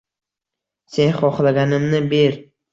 [0.95, 2.39] Sen xohlaganimni ber.